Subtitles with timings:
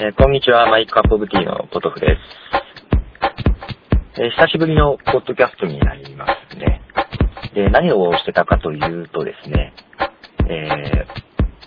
[0.00, 2.06] えー、こんにちは、マイクアップオブティーのポトフで
[4.14, 4.20] す。
[4.22, 6.82] えー、久しぶりのポッドキャストになりますね。
[7.52, 9.74] で、何をしてたかというとですね、
[10.48, 11.06] えー、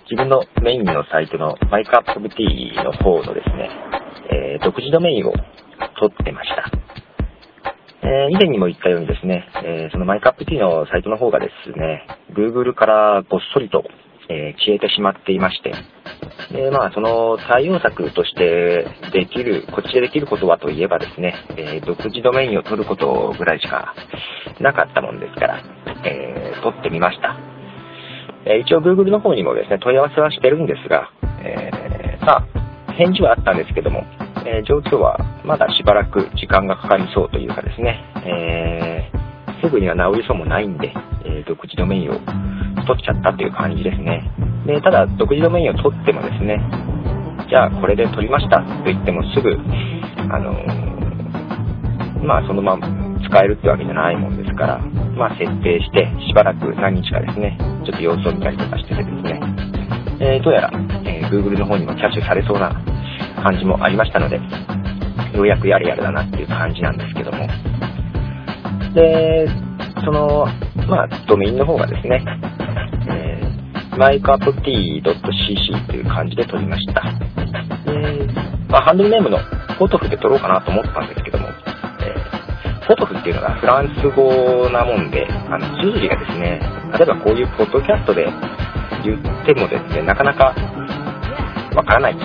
[0.10, 3.70] 自分のメインのサイトのマイクアップオブティーの方のですね、
[4.32, 5.34] え独自ドメインを
[6.00, 6.72] 取ってました。
[8.08, 13.84] え以前にも言ったようにですね、えそのマイクアップティーのサイトの方がですね、Google からごっそりと、
[14.30, 15.74] え消えてしまっていまして、
[16.52, 23.94] で、まあ、その対応策としてできる、こっちでできることはといえばですね、えー、独自ドメインを取ることぐらいしか
[24.60, 25.64] なかったもんですから、
[26.06, 27.38] えー、取ってみました。
[28.46, 31.12] えー、一応 Google の方にもですね、問い合わせはしてるんですが、
[31.44, 34.04] えー、まあ、返事はあったんですけども、
[34.46, 40.94] え、状況はまだしばらく時間がかかりそうというかですね、えー、すぐには治りそうもないんで、
[41.26, 42.16] え、独自ドメインを
[42.88, 44.30] 取っちゃったという感じですね。
[44.72, 46.64] で、ただ、独自ドメインを取ってもですね、
[47.50, 49.52] じゃあこれで取りましたと言ってもすぐ、
[50.32, 52.88] あのー、まあそのまま
[53.28, 59.40] 使えるってわけじゃないもんですから、まあ設定して、しばらく何日かですね、ちょっと様子を見たりとかしててですね、
[60.22, 60.72] えー、どうやら、
[61.04, 62.72] えー、Google の方にもキャッシュされそうな
[63.44, 64.40] 感じもありましたので、
[65.36, 67.48] ようやくやれやれだなっていう感じなんですけども。
[68.94, 69.48] で、
[70.06, 70.46] その、
[70.88, 72.24] まあ、ドメインの方がですね、
[73.98, 77.02] マイクアップ T.cc という感じで撮りました。
[77.86, 78.28] で、
[78.70, 79.38] まあ、ハンドルネームの
[79.78, 86.62] フォトフで撮ろうかなと思ったんですけども、えー、フォトフっていうのがフランス語なもんで、あの、数字がですね、
[86.98, 88.28] 例えばこういうポッドキャストで
[89.04, 90.56] 言ってもですね、なかなか
[91.76, 92.16] わからない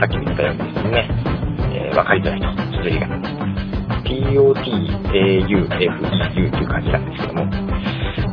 [0.00, 1.08] さっきも言ったようにですね、
[1.74, 3.47] えー、わかりづらいと、綴りが。
[4.04, 5.74] POTAUFEU と
[6.58, 7.44] いう感じなんですけども、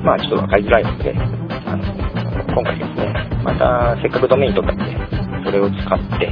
[0.04, 1.16] まあちょっとわかりづらいので、あ
[1.76, 1.84] の
[2.54, 4.84] 今回ですね、またせっかくドメイン取ったんで、
[5.46, 5.80] それを使っ
[6.20, 6.30] て、え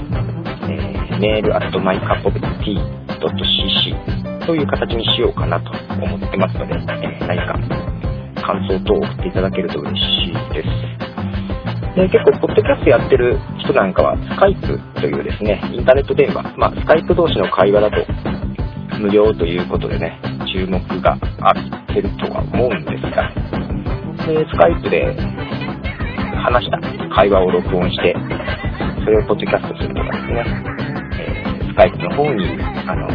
[1.15, 7.53] ー、メール at mycupoftea.cc という形にしようかなと思ってますので、えー、何か
[8.41, 10.69] 感想等を送っていただけると嬉しいです。
[11.95, 18.03] で結構、ポッドキャストやってる人なんかは、スカイプというですね、インターネット電話、まあ、スカイプ同士の会話だと、
[18.99, 20.19] 無料ということでね、
[20.53, 23.31] 注目があってるとは思うんですが、
[24.27, 25.15] で、スカイプで
[26.43, 26.79] 話した
[27.15, 28.15] 会話を録音して、
[29.03, 30.45] それをポッドキャストするとかですね、
[31.19, 32.45] えー、スカイプの方に、
[32.87, 33.07] あの、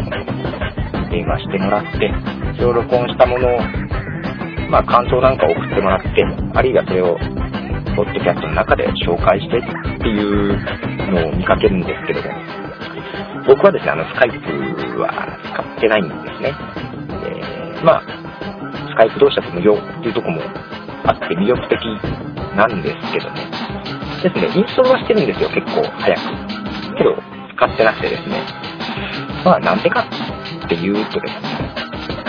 [1.09, 2.11] 電話してもらって、
[2.57, 3.59] それを録音したものを、
[4.69, 7.17] まあ、感想なんか送ってもらって、あるいはそれを、
[7.95, 9.61] ポッドキャストの中で紹介してっ
[9.99, 10.57] ていう
[11.11, 12.35] のを見かけるんですけれども、
[13.47, 15.09] 僕はですね、あの、スカイプは
[15.43, 16.53] 使ってないんですね。
[17.25, 18.03] えー、まあ、
[18.89, 20.41] スカイプ同士だと無料っていうとこも
[21.05, 21.79] あって魅力的
[22.55, 23.49] なんですけどね。
[24.21, 26.97] ですね、インストールはしてるんですよ、結構早く。
[26.97, 27.15] けど、
[27.55, 28.43] 使ってなくてですね。
[29.43, 30.05] まあ、なんでか
[30.65, 31.41] っていうとですね、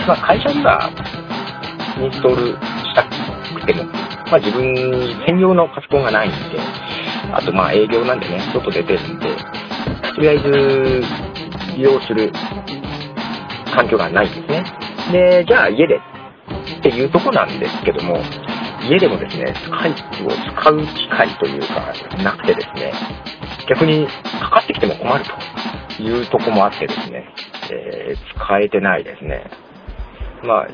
[0.07, 0.89] まあ、会社には
[1.99, 3.83] インストールしたくても、
[4.31, 4.73] まあ、自分
[5.27, 6.37] 専用のパソコンがないんで、
[7.33, 9.35] あとまあ営業なんでね、外出てるんで、
[10.15, 11.03] とりあえず
[11.77, 12.31] 利用する
[13.73, 14.65] 環境がないんですね。
[15.11, 15.99] で、じゃあ家で
[16.79, 18.17] っていうとこなんですけども、
[18.89, 21.93] 家でもですね、スカイプを使う機会というか、
[22.23, 22.93] なくてですね、
[23.69, 24.07] 逆に
[24.41, 25.25] かかってきても困る
[25.97, 27.33] というとこもあってですね、
[27.71, 29.45] えー、使えてないですね。
[30.43, 30.67] まあ、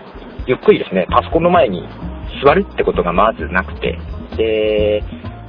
[0.48, 1.84] ゆっくりですね、パソコンの前に
[2.44, 4.00] 座るってことがまずなくて、
[4.38, 5.04] で、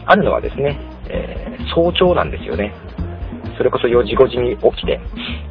[0.04, 2.74] あるのはですね、えー、早朝なんですよね。
[3.58, 5.00] それこそ4時5時に起きて、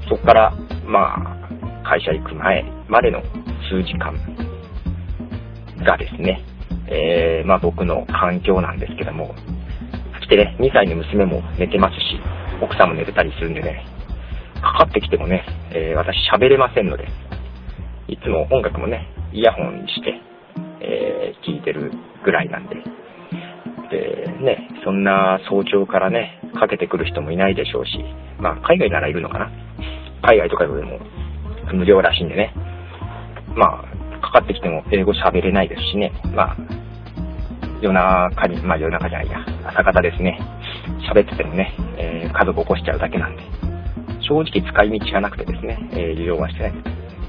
[0.09, 0.51] そこから、
[0.85, 3.21] まあ、会社行く前までの
[3.69, 4.15] 数時間
[5.85, 6.41] がですね、
[6.87, 9.35] えー、まあ僕の環境なんですけども、
[10.27, 12.19] きてね、2歳の娘も寝てますし、
[12.61, 13.85] 奥さんも寝てたりするんでね、
[14.61, 17.07] かかってきてもね、えー、私喋れませんので、
[18.09, 20.21] いつも音楽もね、イヤホンにして、
[20.81, 21.93] えー、聞いてる
[22.25, 22.75] ぐらいなんで。
[23.89, 24.26] で、
[24.87, 27.99] そんな早朝からね、かけてくる人もいないでしょうし、
[28.39, 29.51] まあ、海外ならいるのかな。
[30.21, 30.97] 海外とかでも
[31.73, 32.53] 無料らしいんでね。
[33.53, 36.13] まあ、かかってきても英語喋れないですしね。
[36.33, 36.57] まあ、
[37.81, 40.39] 夜中に、まあ夜中じゃないや、朝方ですね。
[41.13, 43.43] 喋っててもね、えー、家族起こしちゃうだけなんで。
[44.21, 46.73] 正直使い道がなくてですね、えー、利用はしてない。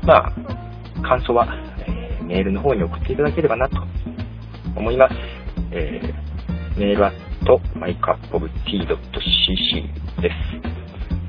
[0.07, 1.49] まあ、感想は、
[1.89, 3.83] えー、メールの方に送っていただければなと
[4.77, 5.15] 思います。
[5.73, 7.11] えー、メールは
[7.57, 10.31] mycupoftea.cc で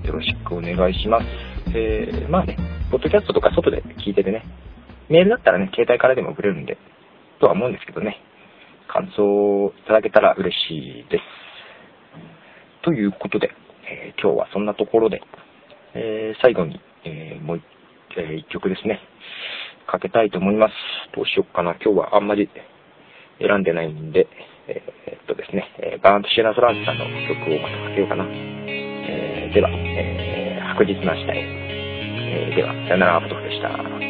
[0.03, 0.07] す。
[0.07, 1.25] よろしくお願いします。
[1.73, 2.57] えー、まあね、
[2.91, 4.43] ポッドキャストとか外で聞いててね、
[5.07, 6.77] メールだったらね、携帯からでも送れるんで、
[7.39, 8.17] とは思うんですけどね、
[8.89, 11.23] 感想をいただけたら嬉しいです。
[12.83, 13.51] ということで、
[13.89, 15.21] えー、今日はそんなところで、
[15.95, 17.63] えー、最後に、えー、もう一、
[18.17, 18.99] え一曲ですね、
[19.87, 20.73] かけたいと思います。
[21.15, 21.75] どうしよっかな。
[21.75, 22.49] 今日はあんまり
[23.39, 24.27] 選んでないんで、
[25.39, 28.25] ですね、えバーンとシェラ・ソランチさんの曲をまたかけようかな。
[28.27, 31.39] えでは、え白日な時代。
[31.39, 34.08] えでは、さよなら、アポトフでした。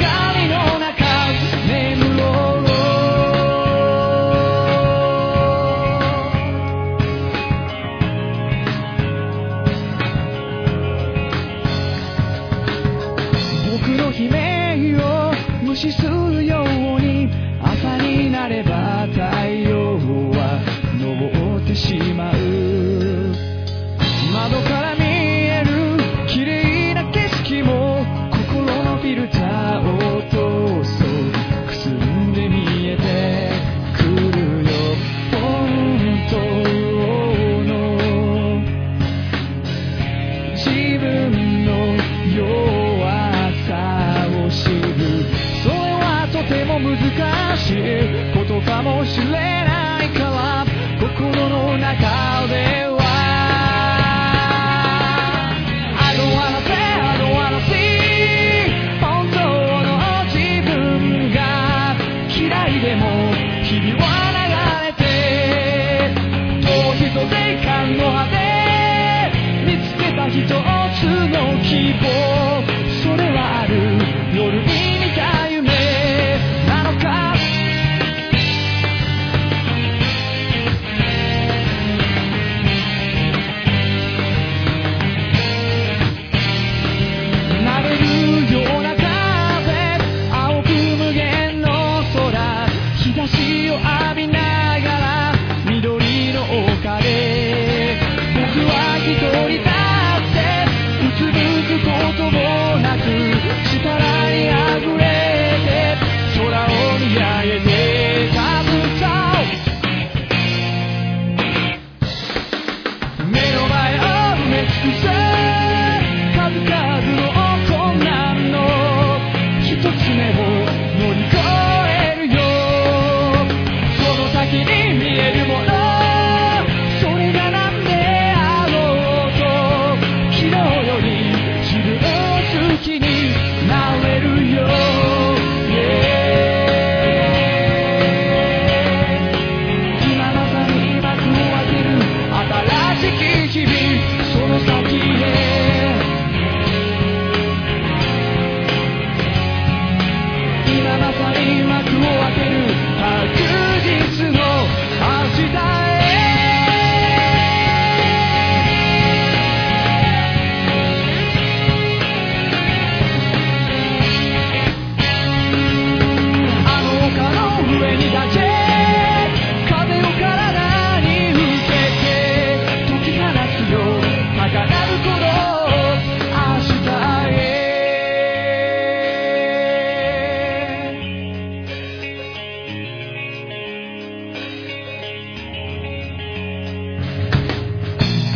[0.00, 0.23] God.
[46.84, 49.53] 難しいことかもしれない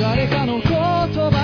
[0.01, 1.38] 誰かの言葉